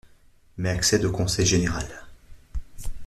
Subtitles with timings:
[0.57, 1.85] Mais accède au conseil général.